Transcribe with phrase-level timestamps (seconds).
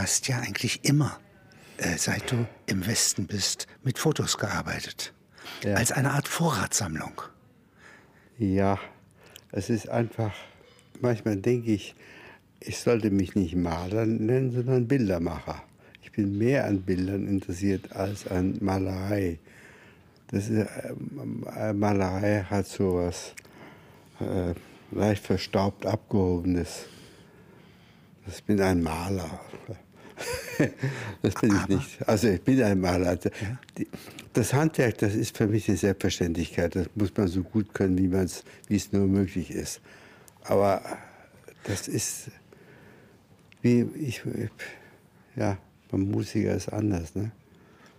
[0.00, 1.18] hast ja eigentlich immer,
[1.76, 5.12] äh, seit du im Westen bist, mit Fotos gearbeitet.
[5.64, 5.74] Ja.
[5.74, 7.22] Als eine Art Vorratssammlung.
[8.38, 8.78] Ja,
[9.52, 10.32] es ist einfach,
[11.00, 11.94] manchmal denke ich,
[12.60, 15.62] ich sollte mich nicht Maler nennen, sondern Bildermacher.
[16.02, 19.38] Ich bin mehr an Bildern interessiert als an Malerei.
[20.28, 23.34] Das ist, äh, Malerei hat sowas
[24.20, 24.54] äh,
[24.90, 26.86] leicht verstaubt abgehobenes.
[28.26, 29.40] Ich bin ein Maler.
[31.22, 32.08] das bin ich nicht.
[32.08, 33.18] Also ich bin ein Maler.
[34.32, 36.76] Das Handwerk, das ist für mich eine Selbstverständlichkeit.
[36.76, 38.10] Das muss man so gut können, wie
[38.68, 39.80] wie es nur möglich ist.
[40.42, 40.82] Aber
[41.64, 42.30] das ist
[43.62, 44.22] wie ich,
[45.36, 45.58] ja,
[45.90, 47.30] beim Musiker ist anders, ne?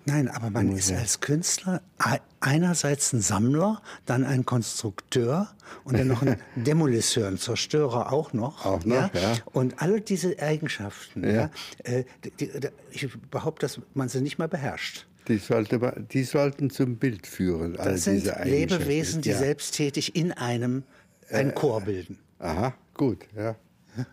[0.06, 0.98] Nein, aber man Muss ist ja.
[0.98, 7.38] als Künstler ei- einerseits ein Sammler, dann ein Konstrukteur und dann noch ein Demolisseur, ein
[7.38, 8.66] Zerstörer auch noch.
[8.66, 9.36] Auch noch, ja.
[9.54, 11.32] Und alle diese Eigenschaften, ja.
[11.32, 11.50] Ja.
[11.84, 12.50] äh, die, die,
[12.92, 15.06] ich behaupte, dass man sie nicht mal beherrscht.
[15.28, 17.78] Die, sollte die sollten zum Bild führen.
[17.78, 18.26] all Das sind.
[18.44, 19.36] Lebewesen, die ja.
[19.36, 20.84] Äh, selbsttätig in einem
[21.30, 22.18] einen Chor bilden.
[22.40, 23.56] Aha, gut, ja.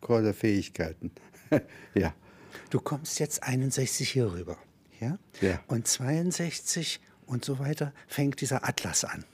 [0.00, 1.10] Chor der Fähigkeiten.
[1.94, 2.14] ja.
[2.70, 4.56] Du kommst jetzt 61 hier rüber.
[5.04, 5.18] Ja?
[5.40, 5.60] Ja.
[5.66, 9.24] Und 62 und so weiter fängt dieser Atlas an.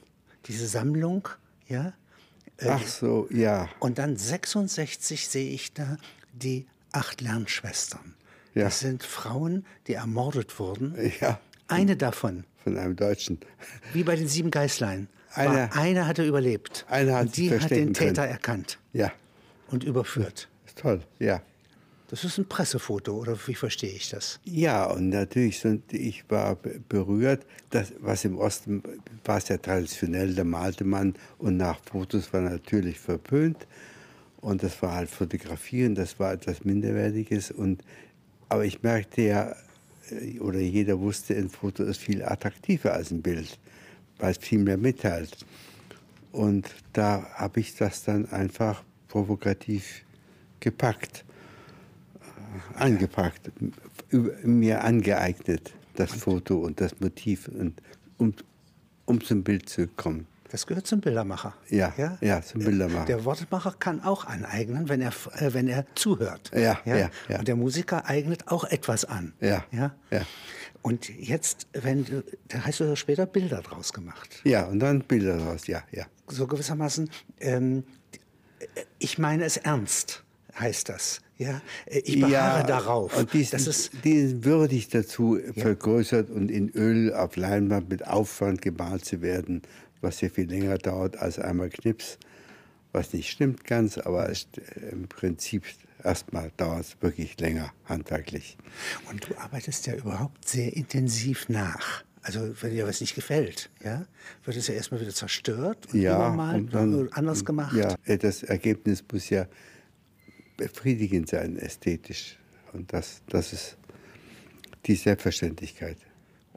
[0.46, 1.28] Diese Sammlung,
[1.68, 1.92] ja.
[2.66, 3.68] Ach so, ja.
[3.78, 5.96] Und dann 66 sehe ich da
[6.32, 8.14] die acht Lernschwestern.
[8.54, 8.64] Ja.
[8.64, 10.94] Das sind Frauen, die ermordet wurden.
[11.20, 13.38] Ja, Eine davon, von einem Deutschen.
[13.92, 16.84] wie bei den sieben Geißlein, Eine- eine hatte überlebt.
[16.88, 18.32] Eine hat und die hat den Täter können.
[18.32, 19.12] erkannt Ja,
[19.68, 20.48] und überführt.
[20.66, 21.40] ist toll, ja.
[22.10, 24.40] Das ist ein Pressefoto, oder wie verstehe ich das?
[24.44, 28.82] Ja, und natürlich, sind, ich war be- berührt, dass, was im Osten
[29.24, 33.64] war es ja traditionell, da malte man und nach Fotos war natürlich verpönt.
[34.40, 37.52] Und das war halt Fotografieren, das war etwas Minderwertiges.
[37.52, 37.84] Und,
[38.48, 39.54] aber ich merkte ja,
[40.10, 43.56] äh, oder jeder wusste, ein Foto ist viel attraktiver als ein Bild,
[44.18, 45.36] weil es viel mehr mitteilt.
[46.32, 50.02] Und da habe ich das dann einfach provokativ
[50.58, 51.24] gepackt
[52.74, 53.50] angepackt,
[54.42, 57.80] mir angeeignet, das Foto und das Motiv, und,
[58.18, 58.34] um,
[59.06, 60.26] um zum Bild zu kommen.
[60.50, 61.54] Das gehört zum Bildermacher.
[61.68, 63.06] Ja, ja, zum Bildermacher.
[63.06, 66.50] Der Wortmacher kann auch aneignen, wenn er, äh, wenn er zuhört.
[66.52, 67.38] Ja, ja, ja.
[67.38, 69.32] Und der Musiker eignet auch etwas an.
[69.40, 69.94] Ja, ja.
[70.10, 70.22] ja.
[70.82, 74.40] Und jetzt, wenn du, da hast du später Bilder draus gemacht.
[74.44, 76.06] Ja, und dann Bilder daraus, ja, ja.
[76.26, 77.84] So gewissermaßen, ähm,
[78.98, 80.24] ich meine es ernst,
[80.58, 81.20] heißt das.
[81.38, 83.16] Ja, Äh, ich beharre darauf.
[83.16, 88.06] Und die das ist, die sind würdig dazu, vergrößert und in Öl auf Leinwand mit
[88.06, 89.62] Aufwand gemalt zu werden,
[90.02, 92.18] was ja viel länger dauert als einmal Knips.
[92.92, 94.34] Was nicht stimmt ganz, aber äh,
[94.90, 95.62] im Prinzip
[96.02, 98.58] erstmal dauert es wirklich länger handwerklich.
[99.10, 102.04] und du arbeitest ja überhaupt sehr intensiv nach.
[102.22, 104.04] Also wenn dir was nicht gefällt, ja,
[104.44, 107.74] wird es ja erstmal wieder zerstört und übermalt und anders gemacht.
[107.74, 109.46] Ja, äh, das Ergebnis muss ja
[110.60, 112.38] befriedigend sein, ästhetisch.
[112.72, 113.76] Und das, das ist
[114.86, 115.96] die Selbstverständlichkeit.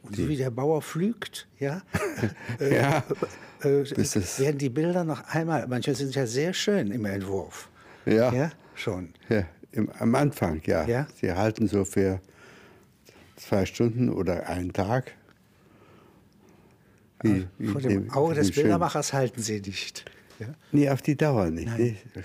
[0.03, 1.81] Und so wie der Bauer pflügt, ja,
[2.59, 3.03] äh, Ja,
[3.63, 7.69] äh, es- werden die Bilder noch einmal, manche sind ja sehr schön im Entwurf.
[8.05, 8.33] Ja.
[8.33, 9.13] Ja, schon.
[9.29, 10.85] Ja, im, am Anfang, ja.
[10.85, 11.07] Ja?
[11.21, 12.19] Sie halten so für
[13.37, 15.13] zwei Stunden oder einen Tag.
[17.21, 18.51] Wie- wie Vor dem Auge des.
[18.51, 20.03] Bildermachers halten sie nicht.
[20.39, 20.47] Ja?
[20.71, 21.69] Nee, auf die Dauer nicht.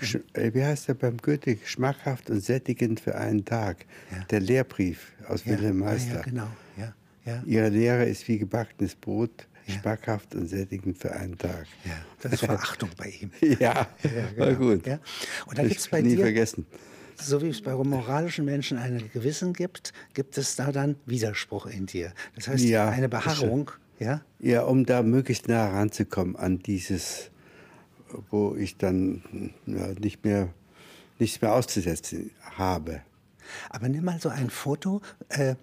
[0.01, 1.57] Sch- äh, Wie heißt der beim Goethe?
[1.65, 3.85] Schmackhaft und sättigend für einen Tag.
[4.11, 4.23] Ja.
[4.25, 6.15] Der Lehrbrief aus Ja, Wilhelm ja, Meister.
[6.15, 6.47] ja, genau.
[6.77, 6.93] Ja,
[7.25, 9.75] ja, Ihre Lehre ist wie gebackenes Brot, Ja.
[9.75, 11.67] schmackhaft und sättigend für einen Tag.
[11.85, 11.91] ja.
[12.21, 13.31] Das ist Verachtung bei ihm.
[13.59, 13.87] Ja,
[14.37, 14.85] war gut.
[14.87, 14.99] Ja.
[15.45, 16.65] Und da gibt es bei nie dir, vergessen.
[17.15, 21.85] so wie es bei moralischen Menschen ein Gewissen gibt, gibt es da dann Widerspruch in
[21.85, 22.13] dir.
[22.35, 27.29] Das heißt, eine Beharrung, ja, Ja, um da möglichst nah ranzukommen an dieses,
[28.29, 30.49] wo ich dann ja, nicht mehr
[31.19, 33.01] nichts mehr auszusetzen habe.
[33.69, 35.55] Aber nimm mal so ein Foto, äh,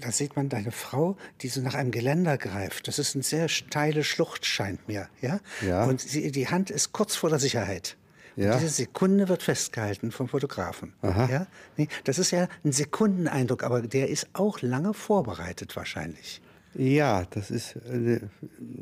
[0.00, 2.88] da sieht man deine Frau, die so nach einem Geländer greift.
[2.88, 5.08] Das ist eine sehr steile Schlucht, scheint mir.
[5.20, 5.40] Ja?
[5.66, 5.84] Ja.
[5.84, 7.96] Und sie, die Hand ist kurz vor der Sicherheit.
[8.36, 8.56] Ja.
[8.56, 10.94] Diese Sekunde wird festgehalten vom Fotografen.
[11.02, 11.28] Aha.
[11.30, 11.46] Ja?
[11.76, 16.40] Nee, das ist ja ein Sekundeneindruck, aber der ist auch lange vorbereitet wahrscheinlich.
[16.74, 18.30] Ja, das ist eine,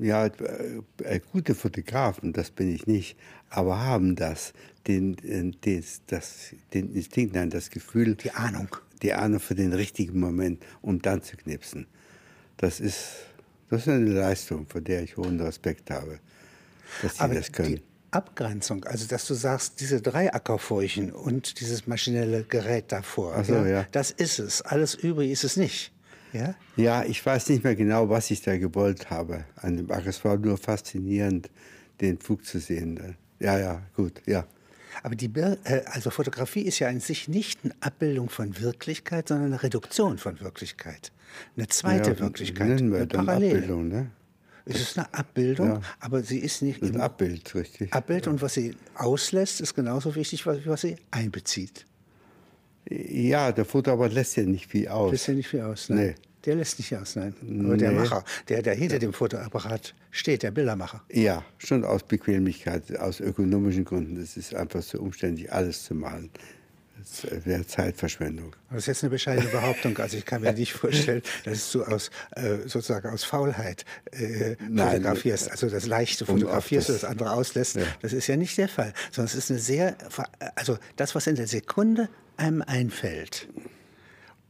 [0.00, 3.16] ja äh, äh, gute Fotografen, das bin ich nicht,
[3.48, 4.52] aber haben das,
[4.86, 8.68] den, äh, des, das, den Instinkt, nein, das Gefühl, Die Ahnung.
[9.02, 11.86] die Ahnung für den richtigen Moment, um dann zu knipsen.
[12.58, 13.08] Das ist,
[13.70, 16.20] das ist eine Leistung, vor der ich hohen Respekt habe,
[17.02, 17.76] dass sie Aber das können.
[17.76, 17.82] Die,
[18.12, 23.66] Abgrenzung, also dass du sagst, diese drei Ackerfurchen und dieses maschinelle Gerät davor, so, ja,
[23.66, 24.62] ja, das ist es.
[24.62, 25.92] Alles übrig ist es nicht.
[26.32, 26.54] Ja?
[26.76, 30.06] ja, ich weiß nicht mehr genau, was ich da gewollt habe an dem Acker.
[30.06, 31.50] Es war nur faszinierend,
[32.00, 33.16] den Flug zu sehen.
[33.38, 34.46] Ja, ja, gut, ja.
[35.02, 39.46] Aber die äh, also Fotografie ist ja an sich nicht eine Abbildung von Wirklichkeit, sondern
[39.46, 41.12] eine Reduktion von Wirklichkeit.
[41.56, 42.68] Eine zweite ja, Wirklichkeit.
[42.68, 44.10] Nennen wir eine dann Abbildung, ne?
[44.66, 45.80] Es ist eine Abbildung, ja.
[46.00, 46.82] aber sie ist nicht.
[46.82, 47.92] Ein Abbild, richtig.
[47.92, 48.32] Abbild ja.
[48.32, 51.86] und was sie auslässt, ist genauso wichtig, wie was sie einbezieht.
[52.88, 55.12] Ja, der Fotoapparat lässt ja nicht viel aus.
[55.12, 55.96] Lässt ja nicht viel aus, ne?
[55.96, 56.14] Nee.
[56.46, 57.34] Der lässt nicht aus, nein.
[57.42, 57.76] Aber nee.
[57.76, 61.02] der Macher, der, der hinter dem Fotoapparat steht, der Bildermacher.
[61.12, 64.16] Ja, schon aus Bequemlichkeit, aus ökonomischen Gründen.
[64.16, 66.30] Es ist einfach so umständlich, alles zu malen.
[67.00, 68.54] Das wäre Zeitverschwendung.
[68.68, 69.96] Das ist jetzt eine bescheidene Behauptung.
[69.98, 74.96] Also ich kann mir nicht vorstellen, dass du aus, äh, sozusagen aus Faulheit äh, Nein,
[74.96, 75.50] fotografierst.
[75.50, 77.76] Also das Leichte fotografierst und das, das andere auslässt.
[77.76, 77.82] Ja.
[78.02, 78.92] Das ist ja nicht der Fall.
[79.10, 79.96] Sondern es ist eine sehr,
[80.56, 83.48] also das, was in der Sekunde einem einfällt.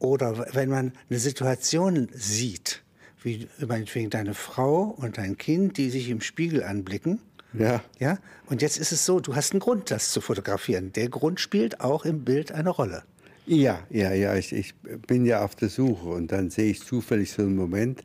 [0.01, 2.83] Oder wenn man eine Situation sieht,
[3.23, 7.21] wie meinetwegen deine Frau und dein Kind, die sich im Spiegel anblicken.
[7.53, 7.83] Ja.
[7.99, 8.19] Ja.
[8.47, 10.93] Und jetzt ist es so, du hast einen Grund, das zu fotografieren.
[10.93, 13.03] Der Grund spielt auch im Bild eine Rolle.
[13.47, 14.37] Ja, ja, ja.
[14.37, 14.75] Ich, ich
[15.07, 18.05] bin ja auf der Suche und dann sehe ich zufällig so einen Moment,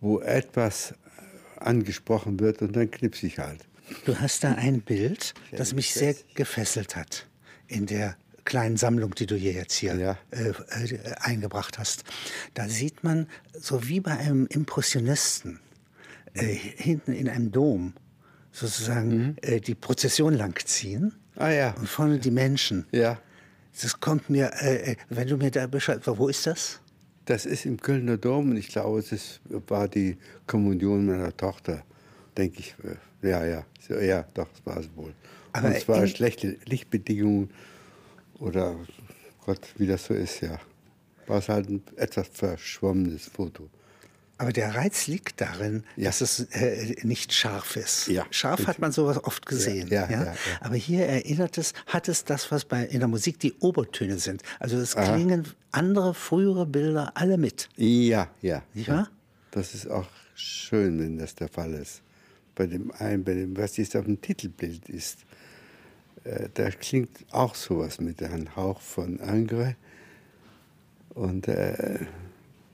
[0.00, 0.94] wo etwas
[1.56, 3.66] angesprochen wird und dann knipse ich halt.
[4.06, 7.26] Du hast da ein Bild, das mich sehr gefesselt hat
[7.66, 10.18] in der kleinen Sammlung, die du hier jetzt hier ja.
[10.30, 12.04] äh, äh, eingebracht hast.
[12.54, 15.60] Da sieht man, so wie bei einem Impressionisten,
[16.34, 17.94] äh, hinten in einem Dom
[18.52, 19.36] sozusagen mhm.
[19.42, 21.14] Äh, die Prozession langziehen.
[21.36, 21.74] Ah ja.
[21.74, 22.86] Und vorne die Menschen.
[22.92, 23.20] Ja.
[23.80, 26.80] Das kommt mir, äh, äh, wenn du mir da Bescheid, wo ist das?
[27.24, 31.84] Das ist im Kölner Dom und ich glaube, es war die Kommunion meiner Tochter,
[32.36, 32.74] denke ich.
[33.22, 33.64] Ja, ja,
[34.00, 35.14] ja, doch, das war es wohl.
[35.52, 37.50] Aber und es waren schlechte Lichtbedingungen
[38.38, 38.76] oder
[39.44, 40.58] Gott, wie das so ist, ja.
[41.26, 43.68] War es halt ein etwas verschwommenes Foto.
[44.40, 46.06] Aber der Reiz liegt darin, ja.
[46.06, 48.06] dass es äh, nicht scharf ist.
[48.06, 49.88] Ja, scharf hat man sowas oft gesehen.
[49.88, 54.16] Ja, Aber hier erinnert es, hat es das, was bei, in der Musik die Obertöne
[54.18, 54.42] sind.
[54.58, 57.68] Also es klingen andere frühere Bilder alle mit.
[57.76, 58.62] Ja, ja.
[58.72, 59.10] Nicht wahr?
[59.50, 62.00] Das ist auch schön, wenn das der Fall ist.
[62.54, 65.18] Bei dem einen, bei dem, was jetzt auf dem Titelbild ist,
[66.24, 69.76] äh, da klingt auch sowas mit einem Hauch von Angre.
[71.10, 72.06] Und, äh,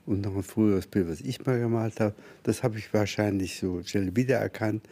[0.07, 3.83] und noch ein früheres Bild, was ich mal gemalt habe, das habe ich wahrscheinlich so
[3.83, 4.87] schnell wiedererkannt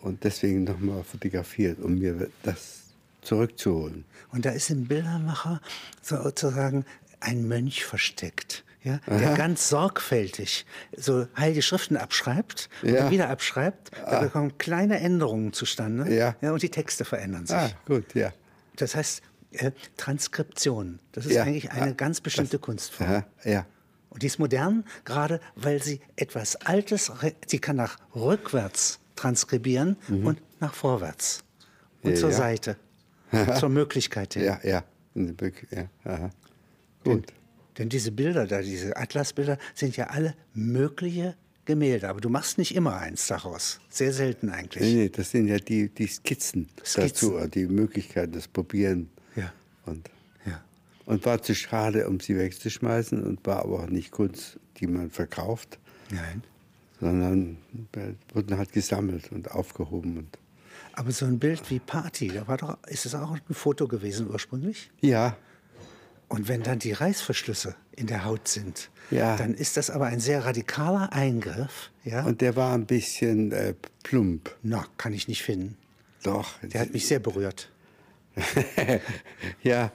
[0.00, 2.80] und deswegen nochmal fotografiert, um mir das
[3.22, 4.04] zurückzuholen.
[4.32, 5.60] Und da ist im Bildermacher
[6.02, 6.84] sozusagen
[7.20, 10.64] ein Mönch versteckt ja, der ganz sorgfältig
[10.96, 13.04] so heilige Schriften abschreibt ja.
[13.04, 13.90] und wieder abschreibt.
[13.92, 14.26] Da ah.
[14.26, 16.36] kommen kleine Änderungen zustande ja.
[16.40, 17.56] Ja, und die Texte verändern sich.
[17.56, 18.32] Ah, gut, ja.
[18.76, 19.22] Das heißt,
[19.52, 23.10] äh, Transkription, das ist eigentlich eine ah, ganz bestimmte das, Kunstform.
[23.10, 23.66] Aha, ja.
[24.18, 27.12] Und die ist modern, gerade weil sie etwas Altes,
[27.46, 30.26] sie kann nach rückwärts transkribieren mhm.
[30.26, 31.44] und nach vorwärts
[32.02, 32.76] und zur Seite,
[33.60, 34.42] zur Möglichkeit hin.
[34.42, 34.82] Ja, ja.
[35.14, 36.30] ja.
[37.04, 37.32] Gut.
[37.78, 42.08] Denn diese Bilder da, diese Atlasbilder, sind ja alle mögliche Gemälde.
[42.08, 43.78] Aber du machst nicht immer eins daraus.
[43.88, 44.82] Sehr selten eigentlich.
[44.82, 47.34] Nee, nee das sind ja die, die Skizzen, Skizzen.
[47.34, 49.10] dazu, die Möglichkeit, das Probieren.
[49.36, 49.52] Ja.
[49.86, 50.14] Und, ja.
[51.08, 55.10] Und war zu schade, um sie wegzuschmeißen und war aber auch nicht Kunst, die man
[55.10, 55.78] verkauft.
[56.10, 56.42] Nein.
[57.00, 57.56] Sondern
[58.34, 60.18] wurden halt gesammelt und aufgehoben.
[60.18, 60.38] Und
[60.92, 64.28] aber so ein Bild wie Party, da war doch, ist es auch ein Foto gewesen
[64.28, 64.90] ursprünglich?
[65.00, 65.36] Ja,
[66.28, 69.36] und wenn dann die Reißverschlüsse in der Haut sind, ja.
[69.36, 71.90] dann ist das aber ein sehr radikaler Eingriff.
[72.04, 72.24] Ja?
[72.24, 74.54] Und der war ein bisschen äh, plump.
[74.62, 75.78] Na, kann ich nicht finden.
[76.22, 76.58] Doch.
[76.62, 77.70] Der hat mich sehr berührt.
[79.62, 79.90] ja.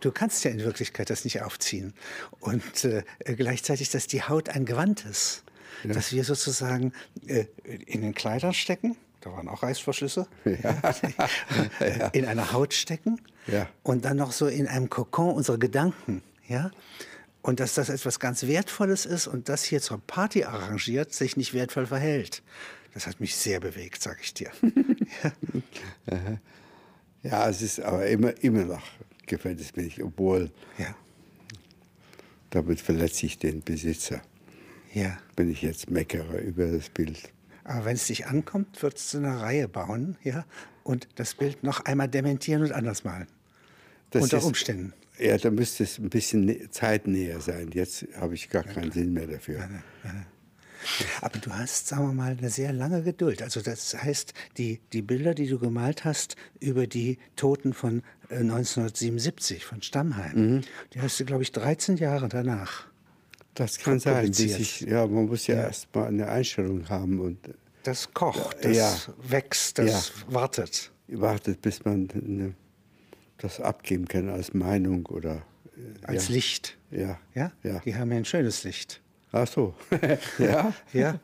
[0.00, 1.94] Du kannst ja in Wirklichkeit das nicht aufziehen.
[2.40, 5.44] Und äh, gleichzeitig, dass die Haut ein Gewand ist.
[5.84, 5.94] Ja.
[5.94, 6.92] Dass wir sozusagen
[7.26, 12.10] äh, in den Kleidern stecken da waren auch Reißverschlüsse, ja.
[12.12, 13.20] in einer Haut stecken
[13.82, 16.22] und dann noch so in einem Kokon unserer Gedanken.
[16.48, 16.70] Ja?
[17.40, 21.54] Und dass das etwas ganz Wertvolles ist und das hier zur Party arrangiert, sich nicht
[21.54, 22.42] wertvoll verhält.
[22.94, 24.50] Das hat mich sehr bewegt, sag ich dir.
[25.22, 25.32] ja.
[27.22, 28.82] ja, es ist aber immer, immer noch
[29.26, 30.94] gefällt es mir nicht, obwohl ja.
[32.50, 34.22] damit verletze ich den Besitzer.
[34.92, 35.18] Ja.
[35.36, 37.32] Wenn ich jetzt meckere über das Bild.
[37.64, 40.44] Aber wenn es dich ankommt, würdest du eine Reihe bauen ja,
[40.82, 43.28] und das Bild noch einmal dementieren und anders malen.
[44.10, 44.92] Das Unter ist, Umständen.
[45.18, 47.70] Ja, da müsste es ein bisschen zeitnäher sein.
[47.72, 48.94] Jetzt habe ich gar ja, keinen klar.
[48.94, 49.58] Sinn mehr dafür.
[49.58, 49.68] Ja,
[50.04, 50.26] ja,
[51.20, 53.42] Aber du hast, sagen wir mal, eine sehr lange Geduld.
[53.42, 59.56] Also das heißt, die, die Bilder, die du gemalt hast über die Toten von 1977,
[59.56, 60.60] äh, von Stammheim, mhm.
[60.94, 62.86] die hast du, glaube ich, 13 Jahre danach.
[63.54, 64.30] Das kann sein.
[64.32, 65.62] Ich, ja, man muss ja, ja.
[65.64, 67.20] erst mal eine Einstellung haben.
[67.20, 67.38] und
[67.82, 68.96] Das kocht, das ja.
[69.28, 70.34] wächst, das ja.
[70.34, 70.90] wartet.
[71.08, 72.54] Wartet, bis man eine,
[73.36, 75.42] das abgeben kann als Meinung oder
[76.02, 76.34] als ja.
[76.34, 76.78] Licht.
[76.90, 77.18] Ja.
[77.34, 77.52] ja.
[77.62, 77.80] Ja?
[77.80, 79.02] Die haben ja ein schönes Licht.
[79.32, 79.74] Ach so.
[80.38, 80.72] ja?
[80.92, 81.18] ja.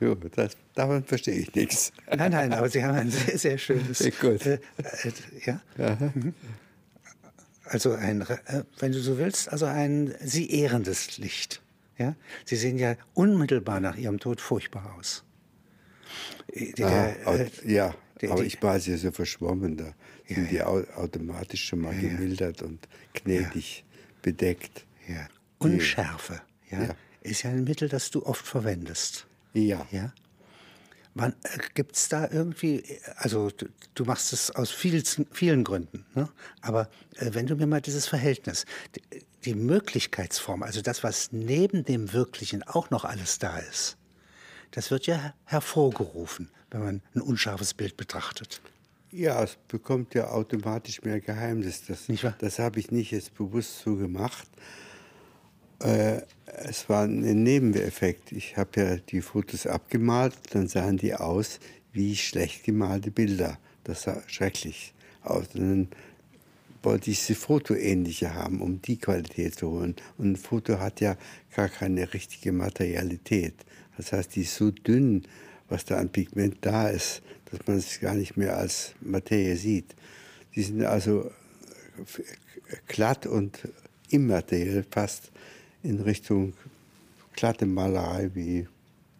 [0.00, 1.92] Jo, das, davon verstehe ich nichts.
[2.08, 3.98] Nein, nein, aber Sie haben ein sehr, sehr schönes.
[3.98, 4.44] Sehr gut.
[4.46, 5.12] Äh, äh,
[5.44, 5.60] ja.
[6.14, 6.34] Mhm.
[7.64, 11.62] Also ein, äh, wenn du so willst, also ein Sie ehrendes Licht.
[11.98, 12.16] Ja?
[12.44, 15.22] Sie sehen ja unmittelbar nach Ihrem Tod furchtbar aus.
[16.78, 19.76] Der, ah, äh, ja, der, aber ich war sehr, sehr verschwommen.
[19.76, 19.94] Da
[20.26, 23.84] ja, sind die automatisch schon mal gemildert und gnädig
[24.22, 24.86] bedeckt.
[25.06, 25.28] Ja.
[25.58, 29.26] Unschärfe ja, ist ja ein Mittel, das du oft verwendest.
[29.52, 29.86] Ja.
[29.90, 30.12] ja?
[31.18, 32.84] äh, Gibt es da irgendwie,
[33.16, 36.28] also du, du, machst es aus viel, vielen Gründen, ne?
[36.60, 38.64] aber äh, wenn du mir mal dieses Verhältnis,
[38.96, 43.96] die, die Möglichkeitsform, also das, was neben dem Wirklichen auch noch alles da ist,
[44.70, 48.60] das wird ja hervorgerufen, wenn man ein unscharfes Bild betrachtet.
[49.10, 51.82] Ja, es bekommt ja automatisch mehr Geheimnis.
[51.86, 52.06] Das,
[52.38, 54.46] das habe ich nicht jetzt bewusst so gemacht.
[55.80, 58.32] Äh, es war ein Nebeneffekt.
[58.32, 61.58] Ich habe ja die Fotos abgemalt, dann sahen die aus
[61.92, 63.58] wie schlecht gemalte Bilder.
[63.84, 65.46] Das sah schrecklich aus.
[65.54, 65.88] Und dann
[66.82, 69.96] wollte ich sie fotoähnliche haben, um die Qualität zu holen.
[70.18, 71.16] Und ein Foto hat ja
[71.54, 73.54] gar keine richtige Materialität.
[73.96, 75.26] Das heißt, die ist so dünn,
[75.68, 79.94] was da an Pigment da ist, dass man es gar nicht mehr als Materie sieht.
[80.54, 81.30] Die sind also
[82.86, 83.68] glatt und
[84.08, 85.30] immateriell fast
[85.82, 86.52] in Richtung
[87.34, 88.66] glatte Malerei wie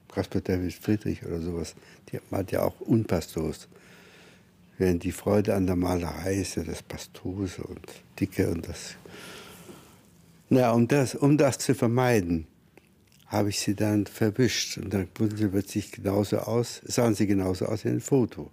[0.08, 1.74] Caspar David Friedrich oder sowas.
[2.10, 3.68] Die malt ja auch unpastos.
[4.78, 7.86] Während die Freude an der Malerei ist ja das Pastose und
[8.18, 8.96] Dicke und das.
[10.48, 12.46] Na, um das, um das zu vermeiden,
[13.26, 17.84] habe ich sie dann verwischt und dann wurden sie genauso aus, sahen sie genauso aus
[17.84, 18.50] wie ein Foto.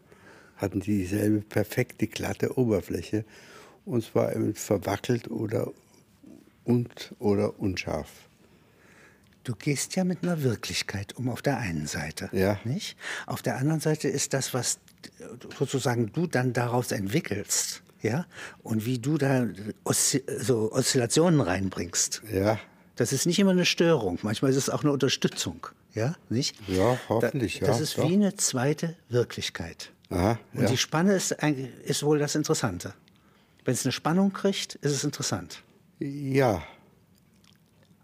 [0.58, 3.26] Hatten dieselbe perfekte glatte Oberfläche
[3.86, 5.72] und zwar verwackelt oder
[6.68, 8.10] und oder unscharf.
[9.44, 12.60] Du gehst ja mit einer Wirklichkeit um auf der einen Seite, ja.
[12.66, 12.98] nicht?
[13.26, 14.80] Auf der anderen Seite ist das, was
[15.58, 18.26] sozusagen du dann daraus entwickelst, ja,
[18.62, 19.48] und wie du da
[19.86, 22.24] Oszi so Oszillationen reinbringst.
[22.32, 22.60] Ja.
[22.98, 26.58] Das ist nicht immer eine Störung, manchmal ist es auch eine Unterstützung, ja, nicht?
[26.68, 27.80] Ja, hoffentlich, da, das ja.
[27.80, 28.10] Das ist doch.
[28.10, 29.94] wie eine zweite Wirklichkeit.
[30.10, 30.70] Aha, und ja.
[30.70, 32.94] die Spanne ist, ist wohl das Interessante.
[33.64, 35.64] Wenn es eine Spannung kriegt, ist es interessant.
[36.00, 36.64] Ja.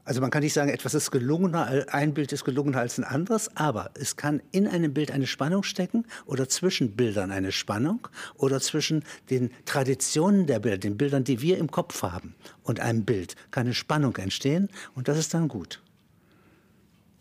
[0.06, 3.56] Also man kann nicht sagen, etwas ist gelungener, ein Bild ist gelungener als ein anderes,
[3.56, 8.60] aber es kann in einem Bild eine Spannung stecken oder zwischen Bildern eine Spannung oder
[8.60, 13.36] zwischen den Traditionen der Bilder, den Bildern, die wir im Kopf haben und einem Bild
[13.52, 15.82] kann eine Spannung entstehen und das ist dann gut.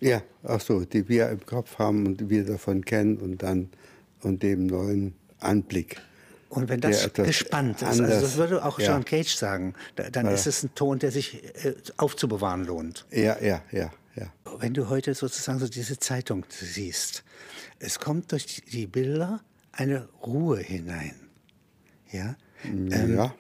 [0.01, 3.71] Ja, ach so, die wir im Kopf haben und wir davon kennen und dann
[4.23, 6.01] und dem neuen Anblick.
[6.53, 8.79] Und wenn das gespannt ist, also das würde auch.
[8.79, 10.33] John Cage sagen, dann ja.
[10.33, 13.07] ist es ein Ton, der sich äh, aufzubewahren lohnt.
[13.11, 14.31] Ja, ja, ja, ja.
[14.59, 17.25] Wenn du heute sozusagen so diese Zeitung siehst,
[17.79, 19.41] es kommt durch die Bilder
[19.73, 21.15] eine Ruhe hinein.
[22.11, 23.35] Ja, ähm, ja.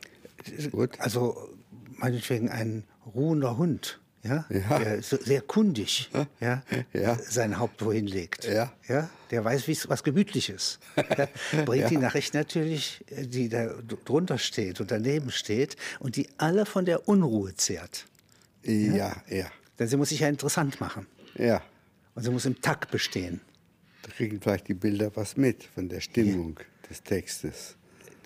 [0.71, 0.99] gut.
[0.99, 1.51] Also
[1.99, 4.79] meinetwegen ein ruhender Hund ja, ja.
[4.79, 6.09] der sehr kundig
[6.41, 6.63] ja,
[6.93, 7.19] ja.
[7.19, 8.45] sein Haupt wohin legt.
[8.45, 8.73] Ja.
[8.89, 10.79] Ja, der weiß, wie was Gemütliches.
[11.65, 11.89] bringt ja.
[11.89, 13.75] die Nachricht natürlich, die da
[14.05, 18.07] drunter steht und daneben steht und die alle von der Unruhe zehrt.
[18.63, 19.47] Ja, ja.
[19.79, 21.07] Denn sie muss sich ja interessant machen.
[21.37, 21.63] Ja.
[22.15, 23.41] Und sie muss im Takt bestehen.
[24.03, 27.77] Da kriegen vielleicht die Bilder was mit von der Stimmung des Textes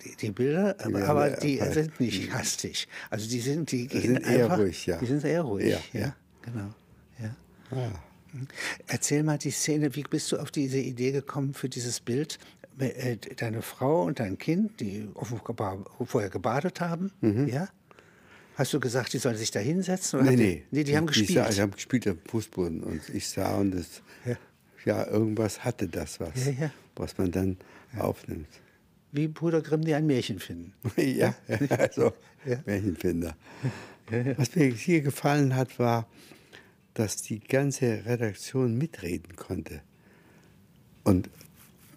[0.07, 2.87] die, die Bilder, aber, ja, aber die aber sind nicht hastig.
[3.09, 4.97] Also die sind, die gehen sind eher einfach, ruhig, ja.
[4.97, 6.15] Die sind eher ruhig, ja, ja.
[6.41, 6.73] genau.
[7.21, 7.35] Ja.
[7.71, 7.91] Ah.
[8.87, 12.37] Erzähl mal die Szene, wie bist du auf diese Idee gekommen für dieses Bild?
[12.79, 17.47] Äh, deine Frau und dein Kind, die offenbar vorher gebadet haben, mhm.
[17.47, 17.69] ja?
[18.55, 20.23] Hast du gesagt, die sollen sich da hinsetzen?
[20.23, 20.63] nee, nee.
[20.71, 21.29] Nee, die haben gespielt.
[21.29, 24.35] Die, sah, die haben gespielt am Fußboden und ich sah und es, ja.
[24.85, 26.71] ja irgendwas hatte das was, ja, ja.
[26.95, 27.57] was man dann
[27.97, 28.47] aufnimmt
[29.17, 30.73] wie Bruder Grimm, die ein Märchen finden.
[30.95, 31.35] ja,
[31.77, 32.13] also
[32.45, 32.59] ja.
[32.65, 33.35] Märchenfinder.
[34.37, 36.07] Was mir hier gefallen hat, war,
[36.93, 39.81] dass die ganze Redaktion mitreden konnte
[41.03, 41.29] und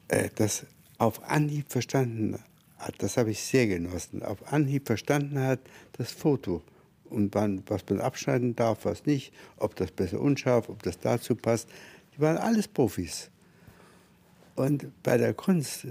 [0.09, 0.67] äh, das
[0.99, 2.39] auf Anhieb verstanden
[2.79, 2.95] hat.
[2.99, 4.23] Das habe ich sehr genossen.
[4.23, 5.61] Auf Anhieb verstanden hat
[5.93, 6.63] das Foto
[7.05, 11.35] und wann, was man abschneiden darf, was nicht, ob das besser unscharf, ob das dazu
[11.35, 11.69] passt.
[12.15, 13.31] Die waren alles Profis.
[14.57, 15.87] Und bei der Kunst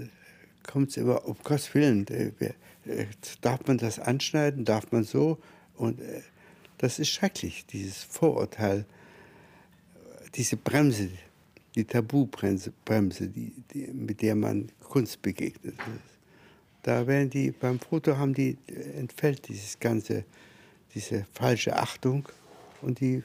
[0.70, 2.32] kommt es immer, um Gottes Willen, äh,
[2.86, 3.06] äh,
[3.40, 5.38] darf man das anschneiden, darf man so?
[5.74, 6.22] Und äh,
[6.78, 8.84] das ist schrecklich, dieses Vorurteil,
[10.34, 11.10] diese Bremse,
[11.74, 15.74] die Tabubremse, die, die, mit der man Kunst begegnet.
[16.82, 18.56] Da werden die, beim Foto haben die,
[18.96, 20.24] entfällt dieses ganze,
[20.94, 22.28] diese falsche Achtung
[22.80, 23.22] und die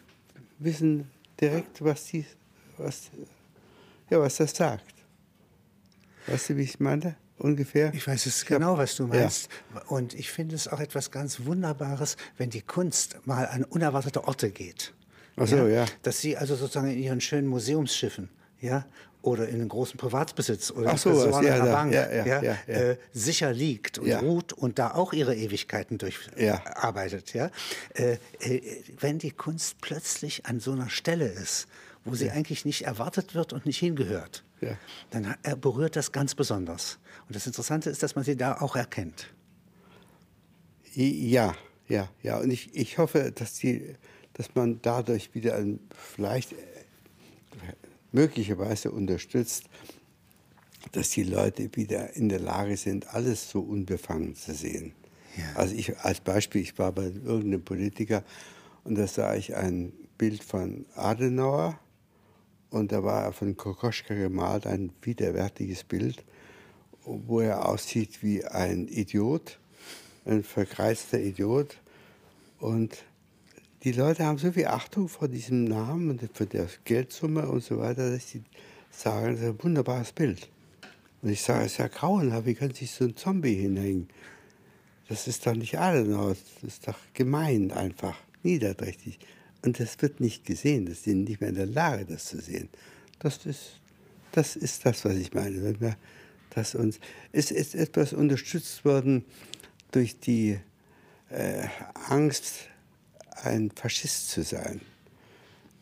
[0.59, 1.09] wissen
[1.39, 2.25] direkt, was, die,
[2.77, 3.09] was,
[4.09, 4.93] ja, was das sagt.
[6.27, 7.15] Weißt du, wie ich meine?
[7.37, 7.93] Ungefähr?
[7.93, 9.49] Ich weiß es genau, was du meinst.
[9.73, 9.81] Ja.
[9.87, 14.51] Und ich finde es auch etwas ganz Wunderbares, wenn die Kunst mal an unerwartete Orte
[14.51, 14.93] geht.
[15.35, 15.67] Ach so, ja.
[15.67, 15.85] ja.
[16.03, 18.29] Dass sie also sozusagen in ihren schönen Museumsschiffen,
[18.61, 18.85] ja,
[19.21, 22.53] oder in einem großen Privatbesitz oder Ach so, was, ja, einer Bank ja, ja, ja,
[22.67, 27.33] äh, sicher liegt und ruht und da auch ihre Ewigkeiten durcharbeitet.
[27.33, 27.49] Ja.
[27.95, 28.61] Äh, äh,
[28.99, 31.67] wenn die Kunst plötzlich an so einer Stelle ist,
[32.05, 34.43] wo sie eigentlich nicht erwartet wird und nicht hingehört,
[35.09, 36.99] dann berührt das ganz besonders.
[37.27, 39.33] Und das Interessante ist, dass man sie da auch erkennt.
[40.93, 41.55] Ja,
[41.87, 42.39] ja, ja.
[42.39, 43.95] Und ich, ich hoffe, dass, die,
[44.33, 46.55] dass man dadurch wieder ein, vielleicht äh,
[48.11, 49.65] möglicherweise unterstützt,
[50.93, 54.93] dass die Leute wieder in der Lage sind, alles so unbefangen zu sehen.
[55.37, 55.43] Ja.
[55.55, 58.23] Also ich als Beispiel, ich war bei irgendeinem Politiker
[58.83, 61.79] und da sah ich ein Bild von Adenauer
[62.75, 66.23] und da war von Kokoschka gemalt, ein widerwärtiges Bild
[67.05, 69.59] wo er aussieht wie ein Idiot,
[70.25, 71.77] ein verkreizter Idiot.
[72.59, 72.97] Und
[73.83, 77.77] die Leute haben so viel Achtung vor diesem Namen und vor der Geldsumme und so
[77.77, 78.43] weiter, dass sie
[78.89, 80.49] sagen, das ist ein wunderbares Bild.
[81.21, 84.07] Und ich sage, es ist ja grauenhaft, wie kann sich so ein Zombie hinhängen?
[85.07, 89.19] Das ist doch nicht Adenauer, das ist doch gemein einfach, niederträchtig.
[89.65, 92.69] Und das wird nicht gesehen, das sind nicht mehr in der Lage, das zu sehen.
[93.17, 93.79] Das ist
[94.31, 95.63] das, ist das was ich meine.
[95.63, 95.97] Wenn wir
[96.51, 96.99] dass uns,
[97.33, 99.25] es ist etwas unterstützt worden
[99.91, 100.57] durch die
[101.29, 101.67] äh,
[102.07, 102.69] Angst,
[103.43, 104.79] ein Faschist zu sein.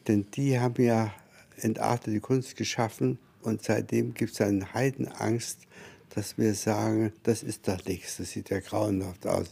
[0.07, 1.13] Denn die haben ja
[1.57, 5.59] entartete Kunst geschaffen und seitdem gibt es eine Heidenangst,
[6.15, 9.49] dass wir sagen, das ist doch nichts, das sieht ja grauenhaft aus.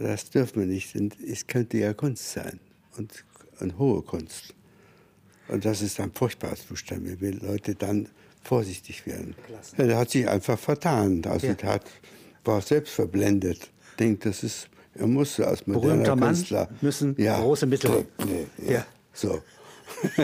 [0.00, 2.60] Das dürfen wir nicht, denn es könnte ja Kunst sein
[2.98, 3.24] und,
[3.60, 4.54] und hohe Kunst.
[5.48, 8.08] Und das ist ein furchtbarer Zustand, wenn Leute dann
[8.42, 9.34] vorsichtig werden.
[9.76, 11.22] Ja, der hat sich einfach vertan.
[11.26, 11.54] Also ja.
[11.54, 11.84] der hat,
[12.44, 13.70] war selbst verblendet.
[13.98, 16.64] Denkt, das ist, er musste als moderner Berühmter Künstler.
[16.66, 17.40] Mann müssen ja.
[17.40, 18.06] große Mittel.
[18.24, 18.86] Nee, ja.
[19.12, 19.42] So.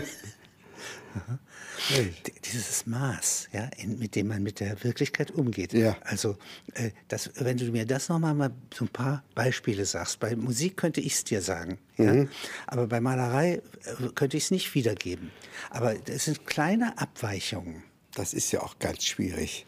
[2.45, 5.73] Dieses Maß, ja, in, mit dem man mit der Wirklichkeit umgeht.
[5.73, 5.97] Ja.
[6.03, 6.37] Also,
[6.75, 10.21] äh, das, wenn du mir das nochmal mal so ein paar Beispiele sagst.
[10.21, 12.13] Bei Musik könnte ich es dir sagen, ja?
[12.13, 12.29] Mhm.
[12.67, 15.31] aber bei Malerei äh, könnte ich es nicht wiedergeben.
[15.71, 19.67] Aber es sind kleine Abweichungen das ist ja auch ganz schwierig.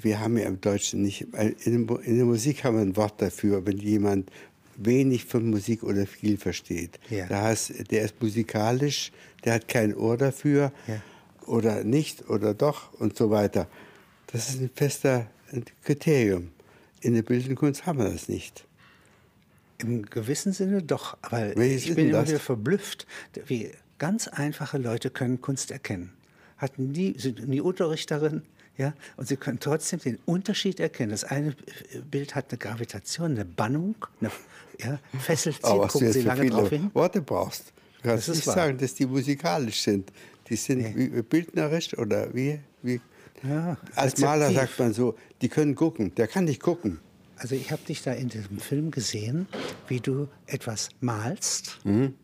[0.00, 1.26] wir haben ja im Deutschen nicht,
[1.64, 4.30] in, der Musik haben wir ein Wort dafür, wenn jemand
[4.76, 6.98] wenig von Musik oder viel versteht.
[7.10, 7.26] Ja.
[7.26, 9.12] Da hast, der ist musikalisch,
[9.44, 11.02] der hat kein Ohr dafür ja.
[11.46, 13.68] oder nicht oder doch und so weiter.
[14.28, 15.26] Das ist ein fester
[15.84, 16.50] Kriterium.
[17.00, 18.64] In der bildenden Kunst haben wir das nicht.
[19.78, 23.06] Im gewissen Sinne doch, aber Welches ich bin immer wieder verblüfft,
[23.46, 26.12] wie ganz einfache Leute können Kunst erkennen
[26.62, 28.42] hatten nie, sind nie Unterrichterin,
[28.78, 31.10] ja, und sie können trotzdem den Unterschied erkennen.
[31.10, 31.54] Das eine
[32.10, 34.30] Bild hat eine Gravitation, eine Bannung, eine,
[34.78, 36.90] ja, fesselt sie, oh, gucken sie lange drauf hin.
[36.94, 37.72] Worte brauchst.
[38.02, 38.54] Du kannst nicht wahr.
[38.54, 40.10] sagen, dass die musikalisch sind.
[40.48, 40.92] Die sind nee.
[40.96, 42.58] wie, bildnerisch oder wie?
[42.82, 43.00] wie
[43.42, 46.14] ja, Als Maler sagt man so, die können gucken.
[46.14, 47.00] Der kann nicht gucken.
[47.36, 49.48] Also ich habe dich da in diesem Film gesehen,
[49.88, 52.14] wie du etwas malst, mhm.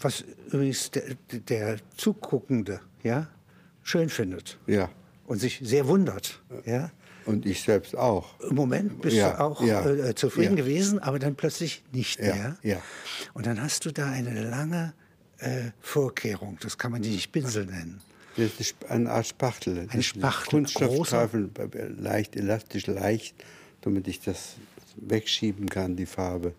[0.00, 3.28] was übrigens der, der Zuguckende ja,
[3.82, 4.58] schön findet.
[4.66, 4.90] Ja.
[5.26, 6.42] Und sich sehr wundert.
[6.64, 6.90] Ja.
[7.26, 8.38] Und ich selbst auch.
[8.40, 10.64] Im Moment bist ja, du auch ja, äh, zufrieden ja.
[10.64, 12.58] gewesen, aber dann plötzlich nicht mehr.
[12.62, 12.82] Ja.
[13.32, 14.92] Und dann hast du da eine lange
[15.38, 18.00] äh, Vorkehrung, das kann man nicht Pinsel nennen.
[18.36, 19.86] Das ist eine Art Spachtel.
[19.90, 20.50] Ein Spachtel.
[20.50, 21.50] Kunststofftafel,
[21.98, 23.34] leicht, elastisch, leicht,
[23.80, 24.56] damit ich das
[24.96, 26.54] wegschieben kann, die Farbe,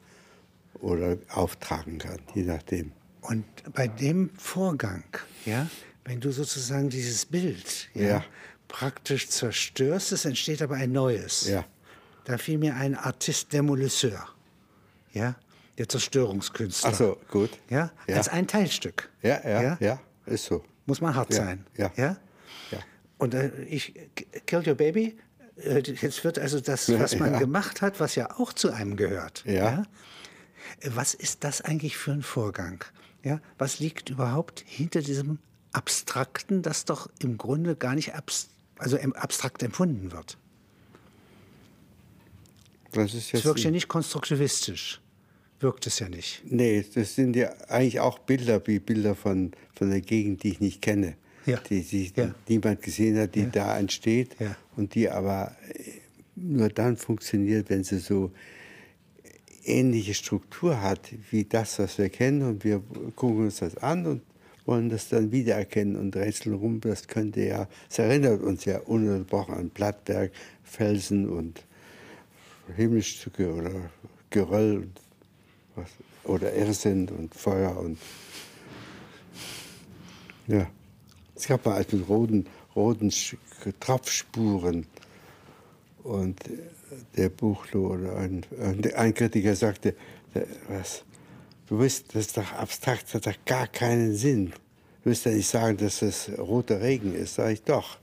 [0.79, 2.91] oder auftragen kann, je nachdem.
[3.21, 5.03] Und bei dem Vorgang,
[5.45, 5.67] ja,
[6.03, 8.23] wenn du sozusagen dieses Bild ja.
[8.67, 11.47] Praktisch zerstörst, es entsteht aber ein neues.
[11.47, 11.65] Ja.
[12.25, 14.27] Da fiel mir ein Artist Demolisseur,
[15.13, 15.35] ja,
[15.77, 16.89] der Zerstörungskünstler.
[16.91, 17.51] Ach so, gut.
[17.69, 19.09] Ja, ja, als ein Teilstück.
[19.21, 20.63] Ja, ja, ja, ja, ist so.
[20.85, 21.65] Muss man hart sein.
[21.77, 21.91] Ja.
[21.95, 22.17] ja?
[22.71, 22.79] ja.
[23.17, 23.93] Und äh, ich,
[24.45, 25.17] Kill Your Baby,
[25.57, 29.43] äh, jetzt wird also das, was man gemacht hat, was ja auch zu einem gehört.
[29.45, 29.83] Ja.
[30.83, 32.83] Was ist das eigentlich für ein Vorgang?
[33.23, 35.39] Ja, was liegt überhaupt hinter diesem
[35.71, 40.37] Abstrakten, das doch im Grunde gar nicht abs also abstrakt empfunden wird?
[42.91, 45.01] Das ist jetzt es wirkt ja nicht konstruktivistisch.
[45.59, 46.43] Wirkt es ja nicht.
[46.45, 50.59] Nee, das sind ja eigentlich auch Bilder wie Bilder von, von der Gegend, die ich
[50.59, 51.15] nicht kenne.
[51.45, 51.59] Ja.
[51.69, 52.33] Die, die ja.
[52.47, 53.49] niemand gesehen hat, die ja.
[53.51, 54.35] da entsteht
[54.75, 55.55] und die aber
[56.35, 58.31] nur dann funktioniert, wenn sie so
[59.63, 62.81] ähnliche Struktur hat wie das, was wir kennen und wir
[63.15, 64.21] gucken uns das an und
[64.65, 66.81] wollen das dann wiedererkennen und rätseln rum.
[66.81, 70.31] Das könnte ja, es erinnert uns ja ununterbrochen an Blattberg,
[70.63, 71.63] Felsen und
[72.75, 73.89] Himmelsstücke oder
[74.29, 75.01] Geröll und
[75.75, 75.89] was,
[76.23, 77.99] oder Irrsinn und Feuer und
[80.47, 80.67] ja.
[81.35, 83.11] Es gab mal mit roten, roten
[83.79, 84.85] Tropfspuren
[86.03, 86.39] und
[87.17, 88.45] der Buchlo oder ein,
[88.95, 89.95] ein Kritiker sagte,
[90.69, 91.03] was,
[91.67, 94.53] du wirst, das ist doch abstrakt, das hat doch gar keinen Sinn.
[95.03, 97.35] Du wirst ja nicht sagen, dass das roter Regen ist.
[97.35, 97.99] Sag ich doch.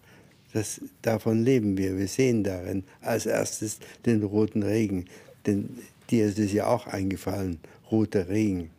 [0.53, 1.97] Das, davon leben wir.
[1.97, 5.07] Wir sehen darin als erstes den roten Regen.
[5.47, 5.79] Denn
[6.11, 7.59] dir ist es ja auch eingefallen,
[7.91, 8.71] roter Regen.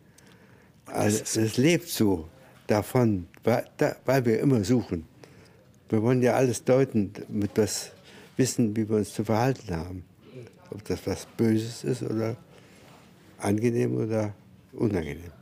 [0.86, 2.28] Also es lebt so
[2.66, 5.06] davon, weil, da, weil wir immer suchen.
[5.88, 7.90] Wir wollen ja alles deuten, mit was
[8.36, 10.04] wissen, wie wir uns zu verhalten haben.
[10.70, 12.36] Ob das was Böses ist oder
[13.38, 14.34] angenehm oder
[14.76, 15.33] うなぎね